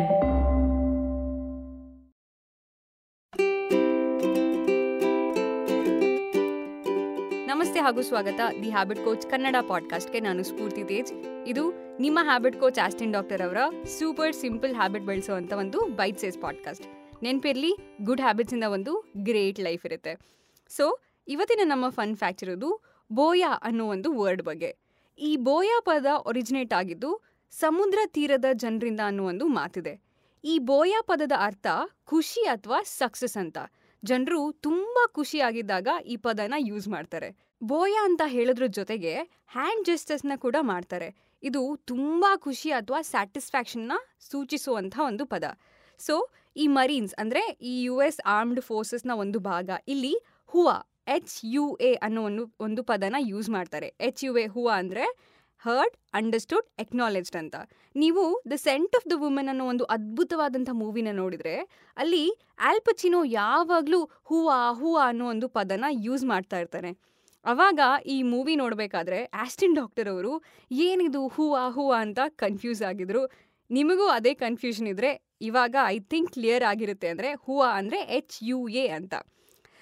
ನಮಸ್ತೆ 7.47 7.79
ಹಾಗೂ 7.79 8.01
ಸ್ವಾಗತ. 8.01 8.39
ದಿ 8.63 8.69
ಹ್ಯಾಬಿಟ್ 8.69 8.99
ಕೋಚ್ 9.05 9.29
ಕನ್ನಡ 9.29 9.55
ಪಾಡ್ಕಾಸ್ಟ್ಗೆ 9.67 10.19
ನಾನು 10.19 10.43
ಸ್ಫೂರ್ತಿ 10.43 10.83
ತೇಜ್. 10.83 11.13
ಇದು 11.47 11.71
ನಿಮ್ಮ 11.99 12.19
ಹ್ಯಾಬಿಟ್ 12.23 12.59
ಕೋಚ್ 12.59 12.79
ಆಸ್ಟಿನ್ 12.79 13.13
ಡಾಕ್ಟರ್ 13.13 13.41
ಅವರ 13.41 13.57
ಸೂಪರ್ 13.99 14.35
ಸಿಂಪಲ್ 14.35 14.75
ಹ್ಯಾಬಿಟ್ 14.75 15.03
ಬೆಳೆಸುವಂಥ 15.03 15.53
ಒಂದು 15.53 15.81
ಬೈಟ್ 15.81 16.19
ಸೇಸ್ 16.19 16.41
ಪಾಡ್ಕಾಸ್ಟ್. 16.41 16.85
ನೆನಪಿರಲಿ, 17.23 17.77
ಗುಡ್ 18.01 18.21
ಹ್ಯಾಬಿಟ್ಸಿಂದ 18.21 18.63
ಒಂದು 18.63 19.13
ಗ್ರೇಟ್ 19.17 19.59
ಲೈಫ್ 19.59 19.85
ಇರುತ್ತೆ. 19.85 20.19
ಸೊ, 20.69 20.99
ಇವತ್ತಿನ 21.27 21.59
ನಮ್ಮ 21.63 21.89
ಫನ್ 21.89 22.15
ಫ್ಯಾಕ್ಟ್ 22.15 22.43
ಇರೋದು 22.43 22.81
ಬೋಯಾ 23.11 23.59
ಅನ್ನೋ 23.63 23.87
ಒಂದು 23.87 24.19
ವರ್ಡ್ 24.19 24.43
ಬಗ್ಗೆ. 24.43 24.77
ಈ 25.17 25.37
ಬೋಯಾ 25.37 25.81
ಪದ 25.85 26.05
ಒರಿಜಿನೇಟ್ 26.25 26.73
ಆಗಿದ್ದು 26.73 27.34
ಸಮುದ್ರ 27.53 27.99
ತೀರದ 28.05 28.45
ಜನರಿಂದ 28.53 28.99
ಅನ್ನೋ 29.05 29.23
ಒಂದು 29.23 29.45
ಮಾತಿದೆ. 29.47 29.93
ಈ 30.43 30.59
ಬೋಯಾ 30.59 31.01
ಪದದ 31.01 31.31
ಅರ್ಥ 31.39 31.67
ಖುಷಿ 32.05 32.41
ಅಥವಾ 32.45 32.79
ಸಕ್ಸಸ್ 32.83 33.37
ಅಂತ. 33.37 33.57
ಜನರು 34.03 34.51
ತುಂಬ 34.51 34.97
ಖುಷಿಯಾಗಿದ್ದಾಗ 35.07 35.87
ಈ 36.05 36.15
ಪದನ 36.17 36.53
ಯೂಸ್ 36.57 36.87
ಮಾಡ್ತಾರೆ. 36.87 37.29
ಬೋಯಾ 37.63 38.05
ಅಂತ 38.05 38.21
ಹೇಳಿದ್ರ 38.25 38.65
ಜೊತೆಗೆ 38.67 39.13
ಹ್ಯಾಂಡ್ 39.47 39.85
ಜೆಸ್ಟರ್ಸ್ನ 39.85 40.31
ಕೂಡ 40.35 40.55
ಮಾಡ್ತಾರೆ. 40.61 41.15
ಇದು 41.43 41.75
ತುಂಬ 41.75 42.25
ಖುಷಿ 42.35 42.71
ಅಥವಾ 42.71 43.01
ಸ್ಯಾಟಿಸ್ಫ್ಯಾಕ್ಷನ್ನ 43.01 43.93
ಸೂಚಿಸುವಂಥ 44.19 44.99
ಒಂದು 44.99 45.25
ಪದ. 45.25 45.43
ಸೊ, 45.99 46.31
ಈ 46.55 46.67
ಮರೀನ್ಸ್ 46.67 47.15
ಅಂದರೆ 47.17 47.57
ಈ 47.61 47.83
ಯು 47.83 48.01
ಎಸ್ 48.01 48.21
ಆರ್ಮ್ಡ್ 48.25 48.61
ಫೋರ್ಸಸ್ನ 48.61 49.11
ಒಂದು 49.15 49.39
ಭಾಗ. 49.39 49.69
ಇಲ್ಲಿ 49.87 50.13
ಹುವಾ, 50.45 50.77
ಎಚ್ 51.07 51.41
ಯು 51.43 51.77
ಎ 51.81 51.93
ಅನ್ನೋ 51.93 52.21
ಒಂದು 52.21 52.55
ಒಂದು 52.59 52.83
ಪದನ 52.83 53.15
ಯೂಸ್ 53.19 53.49
ಮಾಡ್ತಾರೆ. 53.49 53.95
ಎಚ್ 53.99 54.23
ಯು 54.23 54.37
ಎ 54.37 54.45
ಹುವಾ 54.47 54.75
ಅಂದರೆ 54.77 55.05
ಹರ್ಡ್ 55.63 55.95
ಅಂಡರ್ಸ್ಟುಡ್ 56.17 56.67
ಎಕ್ನಾಲೆಜ್ಡ್ 56.83 57.37
ಅಂತ. 57.41 57.55
ನೀವು 57.95 58.23
the 58.51 58.55
scent 58.65 58.95
of 58.97 59.07
the 59.11 59.15
women 59.21 59.49
ಅನ್ನೋ 59.53 59.65
ಒಂದು 59.73 59.85
ಅದ್ಭುತವಾದಂಥ 59.95 60.69
ಮೂವಿನ 60.81 61.09
ನೋಡಿದರೆ 61.21 61.55
ಅಲ್ಲಿ 61.97 62.23
ಆಲ್ಪಚಿನೋ 62.69 63.19
ಯಾವಾಗಲೂ 63.41 64.01
ಹೂವಾ 64.29 64.57
ಹೂವಾ 64.79 65.03
ಅನ್ನೋ 65.11 65.27
ಒಂದು 65.33 65.49
ಪದನ 65.57 65.85
ಯೂಸ್ 66.07 66.25
ಮಾಡ್ತಾ 66.33 66.59
ಇರ್ತಾನೆ. 66.63 66.91
ಅವಾಗ 67.45 67.79
ಈ 68.13 68.17
ಮೂವಿ 68.33 68.53
ನೋಡಬೇಕಾದ್ರೆ 68.61 69.19
ಆಸ್ಟಿನ್ 69.43 69.75
ಡಾಕ್ಟರ್ 69.79 70.07
ಅವರು 70.13 70.33
ಏನಿದು 70.71 71.21
ಹೂವಾ 71.35 71.63
ಹೂವಾ 71.75 71.97
ಅಂತ 72.05 72.19
ಕನ್ಫ್ಯೂಸ್ 72.43 72.81
ಆಗಿದ್ರು. 72.89 73.21
ನಿಮಗೂ 73.69 74.07
ಅದೇ 74.17 74.33
ಕನ್ಫ್ಯೂಷನ್ 74.45 74.87
ಇದ್ದರೆ 74.93 75.11
ಇವಾಗ 75.49 75.75
ಐ 75.93 75.97
ಥಿಂಕ್ 76.11 76.31
ಕ್ಲಿಯರ್ 76.33 76.63
ಆಗಿರುತ್ತೆ 76.71 77.07
ಅಂದರೆ 77.13 77.29
ಹೂವಾ 77.45 77.69
ಅಂದರೆ 77.79 77.99
ಎಚ್ 78.17 78.37
ಯು 78.49 78.59
ಎ 78.81 78.85
ಅಂತ. 78.97 79.15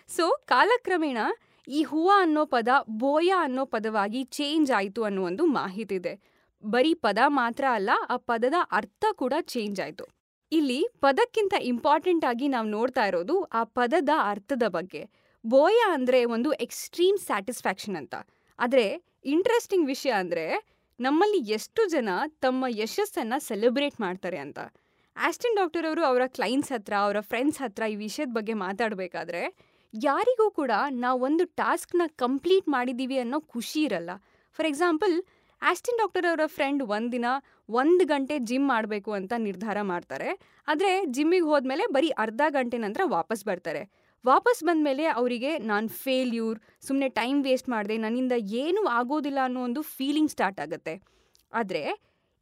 ಸೊ 0.09 0.25
ಕಾಲಕ್ರಮೇಣ 0.51 1.19
ಈ 1.67 1.81
ಹೂವ 1.89 2.09
ಅನ್ನೋ 2.23 2.41
ಪದ 2.53 2.69
ಬೋಯ 3.01 3.29
ಅನ್ನೋ 3.45 3.63
ಪದವಾಗಿ 3.73 4.21
ಚೇಂಜ್ 4.37 4.71
ಆಯಿತು 4.79 5.01
ಅನ್ನೋ 5.07 5.21
ಒಂದು 5.29 5.43
ಮಾಹಿತಿ 5.59 5.95
ಇದೆ 6.01 6.13
ಬರೀ 6.63 6.91
ಪದ 7.05 7.19
ಮಾತ್ರ 7.39 7.65
ಅಲ್ಲ, 7.77 7.91
ಆ 8.13 8.17
ಪದದ 8.29 8.57
ಅರ್ಥ 8.79 9.05
ಕೂಡ 9.21 9.33
ಚೇಂಜ್ 9.53 9.79
ಆಯಿತು. 9.85 10.05
ಇಲ್ಲಿ 10.51 10.79
ಪದಕ್ಕಿಂತ 11.05 11.53
ಇಂಪಾರ್ಟೆಂಟ್ 11.71 12.25
ಆಗಿ 12.31 12.47
ನಾವು 12.55 12.67
ನೋಡ್ತಾ 12.77 13.03
ಇರೋದು 13.09 13.35
ಆ 13.59 13.61
ಪದದ 13.77 14.11
ಅರ್ಥದ 14.33 14.65
ಬಗ್ಗೆ. 14.77 15.01
ಬೋಯ 15.43 15.77
ಅಂದರೆ 15.95 16.19
ಒಂದು 16.35 16.49
ಎಕ್ಸ್ಟ್ರೀಮ್ 16.65 17.17
ಸ್ಯಾಟಿಸ್ಫ್ಯಾಕ್ಷನ್ 17.27 17.97
ಅಂತ. 18.01 18.15
ಆದರೆ 18.59 18.85
ಇಂಟ್ರೆಸ್ಟಿಂಗ್ 19.35 19.89
ವಿಷಯ 19.93 20.13
ಅಂದರೆ 20.23 20.45
ನಮ್ಮಲ್ಲಿ 20.99 21.39
ಎಷ್ಟು 21.57 21.81
ಜನ 21.93 22.09
ತಮ್ಮ 22.45 22.65
ಯಶಸ್ಸನ್ನು 22.83 23.37
ಸೆಲೆಬ್ರೇಟ್ 23.49 23.97
ಮಾಡ್ತಾರೆ 24.05 24.39
ಅಂತ. 24.45 24.59
ಆಸ್ಟಿನ್ 25.15 25.57
ಡಾಕ್ಟರ್ 25.59 25.85
ಅವರು 25.89 26.03
ಅವರ 26.09 26.23
ಕ್ಲೈಂಟ್ಸ್ 26.37 26.71
ಹತ್ರ, 26.75 26.93
ಅವರ 27.05 27.17
ಫ್ರೆಂಡ್ಸ್ 27.31 27.59
ಹತ್ರ 27.63 27.83
ಈ 27.93 27.95
ವಿಷಯದ 28.05 28.31
ಬಗ್ಗೆ 28.37 28.53
ಮಾತಾಡಬೇಕಾದ್ರೆ 28.65 29.43
ಯಾರಿಗೂ 29.93 30.45
ಕೂಡ 30.59 30.71
ನಾವು 31.03 31.17
ಒಂದು 31.27 31.43
ಟಾಸ್ಕ್ನ 31.61 32.03
ಕಂಪ್ಲೀಟ್ 32.23 32.67
ಮಾಡಿದ್ದೀವಿ 32.75 33.17
ಅನ್ನೋ 33.23 33.39
ಖುಷಿ 33.53 33.79
ಇರಲ್ಲ. 33.87 34.11
ಫಾರ್ 34.57 34.67
ಎಕ್ಸಾಂಪಲ್, 34.69 35.15
ಆಸ್ಟಿನ್ 35.61 35.99
ಡಾಕ್ಟರ್ 36.01 36.25
ಅವರ 36.29 36.45
ಫ್ರೆಂಡ್ 36.55 36.83
ಒಂದಿನ 36.95 37.27
ಒಂದು 37.81 38.05
ಗಂಟೆ 38.05 38.35
ಜಿಮ್ 38.49 38.65
ಮಾಡಬೇಕು 38.67 39.11
ಅಂತ 39.17 39.33
ನಿರ್ಧಾರ 39.47 39.77
ಮಾಡ್ತಾರೆ. 39.91 40.29
ಆದರೆ 40.67 40.91
ಜಿಮ್ಮಿಗೆ 41.15 41.47
ಹೋದ್ಮೇಲೆ 41.51 41.83
ಬರೀ 41.97 42.09
ಅರ್ಧ 42.25 42.41
ಗಂಟೆ 42.57 42.77
ನಂತರ 42.85 43.03
ವಾಪಸ್ 43.17 43.43
ಬರ್ತಾರೆ. 43.49 43.83
ವಾಪಸ್ 44.25 44.61
ಬಂದಮೇಲೆ 44.63 45.05
ಅವರಿಗೆ, 45.19 45.51
ನಾನು 45.57 45.87
ಫೇಲ್ಯೂರ್ 46.03 46.57
ಸುಮ್ಮನೆ 46.87 47.09
ಟೈಮ್ 47.09 47.39
ವೇಸ್ಟ್ 47.47 47.69
ಮಾಡಿದೆ, 47.69 47.97
ನನ್ನಿಂದ 47.97 48.35
ಏನೂ 48.63 48.83
ಆಗೋದಿಲ್ಲ 48.99 49.39
ಅನ್ನೋ 49.43 49.61
ಒಂದು 49.69 49.81
ಫೀಲಿಂಗ್ 49.95 50.33
ಸ್ಟಾರ್ಟ್ 50.35 50.59
ಆಗುತ್ತೆ. 50.65 50.95
ಆದರೆ 51.53 51.83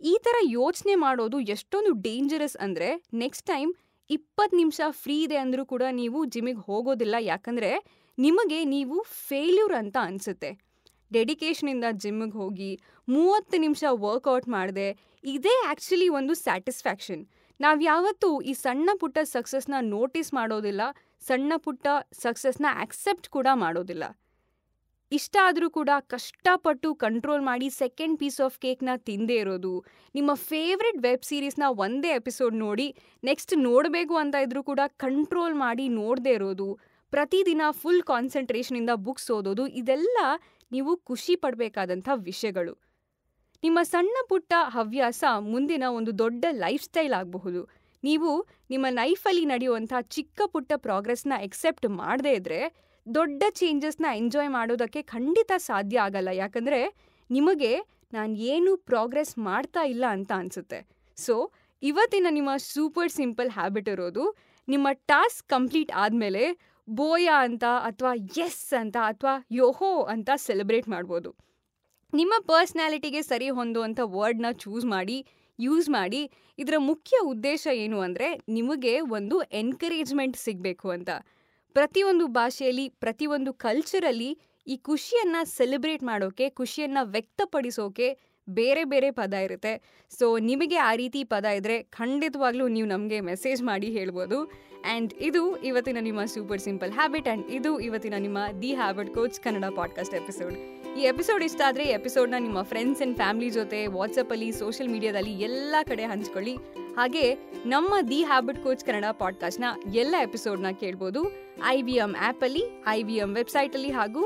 ಈ 0.01 0.13
ಥರ 0.25 0.35
ಯೋಚನೆ 0.59 0.95
ಮಾಡೋದು 0.95 1.39
ಎಷ್ಟೊಂದು 1.55 1.91
ಡೇಂಜರಸ್ 2.07 2.57
ಅಂದರೆ, 2.65 2.89
ನೆಕ್ಸ್ಟ್ 3.23 3.45
ಟೈಮ್ 3.45 3.71
ಇಪ್ಪತ್ತು 4.15 4.55
ನಿಮಿಷ 4.61 4.81
ಫ್ರೀ 5.03 5.15
ಇದೆ 5.25 5.37
ಅಂದರೂ 5.43 5.63
ಕೂಡ 5.73 5.83
ನೀವು 6.01 6.19
ಜಿಮ್ಮಿಗೆ 6.33 6.61
ಹೋಗೋದಿಲ್ಲ. 6.67 7.15
ಯಾಕಂದರೆ 7.31 7.71
ನಿಮಗೆ 8.17 8.59
ನೀವು 8.75 8.95
ಫೇಲ್ಯೂರ್ 9.27 9.75
ಅಂತ 9.81 9.97
ಅನಿಸುತ್ತೆ. 10.09 10.51
ಡೆಡಿಕೇಶನಿಂದ 11.11 11.85
ಜಿಮ್ಮಿಗೆ 12.03 12.35
ಹೋಗಿ 12.41 12.71
ಮೂವತ್ತು 13.07 13.57
ನಿಮಿಷ 13.65 13.83
ವರ್ಕೌಟ್ 14.05 14.47
ಮಾಡಿದೆ, 14.55 14.87
ಇದೇ 15.35 15.55
ಆ್ಯಕ್ಚುಲಿ 15.67 16.07
ಒಂದು 16.19 16.33
ಸ್ಯಾಟಿಸ್ಫ್ಯಾಕ್ಷನ್ 16.45 17.23
ನಾವು 17.59 17.79
ಯಾವತ್ತೂ 17.91 18.29
ಈ 18.51 18.53
ಸಣ್ಣ 18.65 18.89
ಪುಟ್ಟ 19.01 19.17
ಸಕ್ಸಸ್ನ 19.35 19.79
ನೋಟಿಸ್ 19.95 20.31
ಮಾಡೋದಿಲ್ಲ, 20.39 20.81
ಸಣ್ಣ 21.27 21.53
ಪುಟ್ಟ 21.65 21.87
ಸಕ್ಸಸ್ನ 22.23 22.67
ಆಕ್ಸೆಪ್ಟ್ 22.83 23.27
ಕೂಡ 23.35 23.47
ಮಾಡೋದಿಲ್ಲ. 23.63 24.03
ಇಷ್ಟ 25.17 25.35
ಆದರೂ 25.47 25.67
ಕೂಡ 25.77 25.91
ಕಷ್ಟಪಟ್ಟು 26.13 26.89
ಕಂಟ್ರೋಲ್ 27.03 27.41
ಮಾಡಿ 27.47 27.67
ಸೆಕೆಂಡ್ 27.79 28.15
ಪೀಸ್ 28.19 28.39
ಆಫ್ 28.45 28.57
ಕೇಕ್ನ 28.63 28.91
ತಿಂದೇ 29.07 29.37
ಇರೋದು. 29.43 29.73
ನಿಮ್ಮ 30.17 30.31
ಫೇವ್ರೆಟ್ 30.49 30.99
ವೆಬ್ 31.05 31.25
ಸೀರೀಸ್ನ 31.29 31.65
ಒಂದೇ 31.85 32.11
ಎಪಿಸೋಡ್ 32.19 32.55
ನೋಡಿ 32.65 32.87
ನೆಕ್ಸ್ಟ್ 33.29 33.53
ನೋಡಬೇಕು 33.67 34.15
ಅಂತ 34.21 34.35
ಇದ್ರೂ 34.45 34.61
ಕೂಡ 34.69 34.81
ಕಂಟ್ರೋಲ್ 35.03 35.55
ಮಾಡಿ 35.63 35.85
ನೋಡದೇ 36.01 36.33
ಇರೋದು. 36.39 36.67
ಪ್ರತಿದಿನ 37.13 37.63
ಫುಲ್ 37.81 38.03
ಕಾನ್ಸಂಟ್ರೇಷನಿಂದ 38.11 38.91
ಬುಕ್ಸ್ 39.05 39.29
ಓದೋದು, 39.37 39.63
ಇದೆಲ್ಲ 39.81 40.17
ನೀವು 40.71 40.91
ಖುಷಿ 41.09 41.35
ಪಡಬೇಕಾದಂಥ 41.43 42.09
ವಿಷಯಗಳು. 42.29 42.73
ನಿಮ್ಮ 43.63 43.79
ಸಣ್ಣ 43.93 44.15
ಪುಟ್ಟ 44.29 44.53
ಹವ್ಯಾಸ 44.75 45.23
ಮುಂದಿನ 45.53 45.83
ಒಂದು 45.97 46.11
ದೊಡ್ಡ 46.21 46.45
ಲೈಫ್ 46.63 46.85
ಸ್ಟೈಲ್ 46.89 47.15
ಆಗಬಹುದು. 47.19 47.63
ನೀವು 48.03 48.29
ನಿಮ್ಮ 48.73 48.85
ಲೈಫಲ್ಲಿ 49.01 49.43
ನಡೆಯುವಂಥ 49.51 49.93
ಚಿಕ್ಕ 50.15 50.41
ಪುಟ್ಟ 50.53 50.71
ಪ್ರಾಗ್ರೆಸ್ನ 50.85 51.33
ಎಕ್ಸೆಪ್ಟ್ 51.47 51.87
ಮಾಡದೇ 51.99 52.33
ಇದ್ದರೆ 52.39 52.61
ದೊಡ್ಡ 53.07 53.43
ಚೇಂಜಸ್ನ 53.59 54.07
ಎಂಜಾಯ್ 54.19 54.49
ಮಾಡೋದಕ್ಕೆ 54.57 55.01
ಖಂಡಿತ 55.13 55.51
ಸಾಧ್ಯ 55.69 55.97
ಆಗಲ್ಲ. 56.07 56.29
ಯಾಕಂದರೆ 56.43 56.81
ನಿಮಗೆ 57.29 57.71
ನಾನು 58.13 58.33
ಏನು 58.53 58.71
ಪ್ರೋಗ್ರೆಸ್ 58.89 59.33
ಮಾಡ್ತಾ 59.47 59.81
ಇಲ್ಲ 59.93 60.05
ಅಂತ 60.15 60.31
ಅನಿಸುತ್ತೆ. 60.41 60.79
ಸೊ 61.17 61.35
ಇವತ್ತಿನ 61.83 62.27
ನಿಮ್ಮ 62.37 62.51
ಸೂಪರ್ 62.71 63.13
ಸಿಂಪಲ್ 63.19 63.49
ಹ್ಯಾಬಿಟ್ 63.57 63.89
ಇರೋದು 63.93 64.25
ನಿಮ್ಮ 64.67 64.87
ಟಾಸ್ಕ್ 65.11 65.45
ಕಂಪ್ಲೀಟ್ 65.55 65.91
ಆದಮೇಲೆ 66.03 66.43
ಬೋಯ 66.87 67.27
ಅಂತ 67.47 67.65
ಅಥವಾ 67.89 68.11
ಎಸ್ 68.45 68.63
ಅಂತ 68.81 68.97
ಅಥವಾ 69.11 69.33
ಯೋಹೋ 69.61 69.91
ಅಂತ 70.13 70.29
ಸೆಲೆಬ್ರೇಟ್ 70.47 70.87
ಮಾಡ್ಬೋದು. 70.93 71.29
ನಿಮ್ಮ 72.13 72.33
ಪರ್ಸ್ನಾಲಿಟಿಗೆ 72.51 73.21
ಸರಿ 73.31 73.47
ಹೊಂದುವಂಥ 73.57 73.99
ವರ್ಡ್ನ 74.15 74.47
ಚೂಸ್ 74.63 74.85
ಮಾಡಿ 74.95 75.17
ಯೂಸ್ 75.59 75.87
ಮಾಡಿ, 75.95 76.21
ಇದರ 76.59 76.75
ಮುಖ್ಯ 76.89 77.15
ಉದ್ದೇಶ 77.31 77.63
ಏನು 77.83 77.97
ಅಂದರೆ 78.05 78.27
ನಿಮಗೆ 78.57 78.93
ಒಂದು 79.17 79.37
ಎನ್ಕರೇಜ್ಮೆಂಟ್ 79.61 80.37
ಸಿಗಬೇಕು 80.45 80.87
ಅಂತ. 80.97 81.09
ಪ್ರತಿಯೊಂದು 81.73 82.27
ಭಾಷೆಯಲ್ಲಿ, 82.27 82.89
ಪ್ರತಿಯೊಂದು 82.89 83.53
ಕಲ್ಚರಲ್ಲಿ 83.53 84.39
ಈ 84.67 84.77
ಖುಷಿಯನ್ನು 84.77 85.45
ಸೆಲೆಬ್ರೇಟ್ 85.45 86.03
ಮಾಡೋಕೆ, 86.03 86.49
ಖುಷಿಯನ್ನು 86.49 87.05
ವ್ಯಕ್ತಪಡಿಸೋಕೆ 87.05 88.17
ಬೇರೆ 88.49 88.83
ಬೇರೆ 88.83 89.11
ಪದ 89.11 89.33
ಇರುತ್ತೆ. 89.33 90.05
ಸೊ 90.17 90.37
ನಿಮಗೆ 90.37 90.75
ಆ 90.75 90.95
ರೀತಿ 90.95 91.23
ಪದ 91.23 91.45
ಇದ್ದರೆ 91.45 91.83
ಖಂಡಿತವಾಗ್ಲೂ 91.83 92.67
ನೀವು 92.67 92.87
ನಮಗೆ 92.87 93.19
ಮೆಸೇಜ್ 93.19 93.63
ಮಾಡಿ 93.63 93.87
ಹೇಳ್ಬೋದು. 93.87 94.45
ಆ್ಯಂಡ್ 94.45 95.13
ಇದು 95.13 95.57
ಇವತ್ತಿನ 95.57 95.97
ನಿಮ್ಮ 96.01 96.25
ಸೂಪರ್ 96.25 96.59
ಸಿಂಪಲ್ 96.59 96.91
ಹ್ಯಾಬಿಟ್ 96.91 97.27
ಆ್ಯಂಡ್ 97.27 97.47
ಇದು 97.47 97.79
ಇವತ್ತಿನ 97.79 98.13
ನಿಮ್ಮ 98.17 98.37
the 98.61 98.73
habit 98.75 99.13
coach 99.13 99.39
Kannada 99.39 99.65
podcast 99.65 100.15
episode 100.15 100.80
ಈ 100.97 101.01
ಎಪಿಸೋಡ್ 101.01 101.43
ಇಷ್ಟ 101.43 101.61
ಆದರೆ 101.65 101.83
ಎಪಿಸೋಡ್ನ 101.83 102.35
ನಿಮ್ಮ 102.39 102.61
ಫ್ರೆಂಡ್ಸ್ 102.61 103.01
ಆ್ಯಂಡ್ 103.01 103.15
ಫ್ಯಾಮಿಲಿ 103.15 103.49
ಜೊತೆ 103.49 103.87
ವಾಟ್ಸಪ್ಪಲ್ಲಿ 103.87 104.51
ಸೋಷಿಯಲ್ 104.51 104.91
ಮೀಡಿಯಾದಲ್ಲಿ 104.91 105.33
ಎಲ್ಲ 105.41 105.75
ಕಡೆ 105.83 106.05
ಹಂಚ್ಕೊಳ್ಳಿ. 106.05 106.55
ಹಾಗೆ 106.97 107.33
ನಮ್ಮ 107.65 107.93
ದಿ 108.09 108.23
ಹ್ಯಾಬಿಟ್ 108.23 108.59
ಕೋಚ್ 108.63 108.85
ಕನ್ನಡ 108.85 109.05
ಪಾಡ್ಕಾಸ್ಟ್ನ 109.11 109.63
ಎಲ್ಲ 109.95 110.15
ಎಪಿಸೋಡ್ನ 110.21 110.71
ಕೇಳ್ಬೋದು. 110.79 111.21
ಐ 111.65 111.81
ವಿ 111.81 111.91
ಎಂ 111.91 112.15
ಆ್ಯಪಲ್ಲಿ 112.19 112.63
ಐ 112.87 113.03
ವಿ 113.03 113.15
ಎಂ 113.15 113.33
ವೆಬ್ಸೈಟಲ್ಲಿ 113.35 113.91
ಹಾಗೂ 113.91 114.23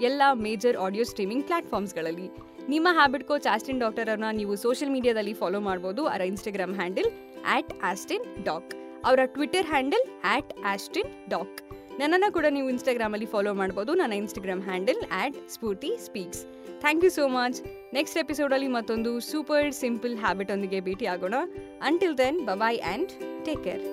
ಎಲ್ಲ 0.00 0.22
ಮೇಜರ್ 0.32 0.76
ಆಡಿಯೋ 0.76 1.04
ಸ್ಟ್ರೀಮಿಂಗ್ 1.04 1.44
ಪ್ಲಾಟ್ಫಾರ್ಮ್ಸ್ಗಳಲ್ಲಿ 1.44 2.28
ನಿಮ್ಮ 2.68 2.88
ಹ್ಯಾಬಿಟ್ 2.92 3.24
ಕೋಚ್ 3.24 3.46
ಆಸ್ಟಿನ್ 3.46 3.80
ಡಾಕ್ಟರ್ 3.80 4.08
ಅವ್ರನ್ನ 4.08 4.36
ನೀವು 4.36 4.56
ಸೋಷಿಯಲ್ 4.56 4.92
ಮೀಡಿಯಾದಲ್ಲಿ 4.92 5.34
ಫಾಲೋ 5.34 5.60
ಮಾಡ್ಬೋದು. 5.60 6.06
ಅವರ 6.06 6.20
Instagram 6.20 6.74
handle 6.74 7.10
at 7.46 7.72
Ashdin 7.82 8.44
doc 8.44 8.74
ಅವರ 9.04 9.20
Twitter 9.24 9.66
handle 9.66 10.06
at 10.24 10.52
Ashdin 10.64 11.30
doc 11.30 11.58
ನನ್ನನ್ನು 12.00 12.32
ಕೂಡ 12.32 12.46
ನೀವು 12.50 12.68
ಇನ್ಸ್ಟಾಗ್ರಾಮಲ್ಲಿ 12.68 13.26
ಫಾಲೋ 13.26 13.54
ಮಾಡ್ಬೋದು. 13.54 13.94
ನನ್ನ 13.94 14.12
Instagram 14.12 14.62
handle 14.62 15.00
at 15.12 15.50
Spoorthi 15.50 15.96
speaks 16.04 16.44
thank 16.80 17.04
you 17.04 17.10
so 17.10 17.28
much 17.28 17.58
next 17.94 18.18
ಎಪಿಸೋಡಲ್ಲಿ 18.18 18.68
ಮತ್ತೊಂದು 18.68 19.20
ಸೂಪರ್ 19.20 19.72
ಸಿಂಪಲ್ 19.72 20.16
ಹ್ಯಾಬಿಟ್ 20.16 20.50
ಒಂದಿಗೆ 20.50 20.80
ಭೇಟಿ 20.80 21.06
ಆಗೋಣ 21.06 21.34
until 21.82 22.18
then 22.18 22.38
bye bye 22.46 22.80
and 22.80 23.10
take 23.44 23.64
care 23.64 23.84